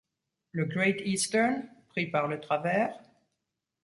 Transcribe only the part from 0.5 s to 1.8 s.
Le Great-Eastern,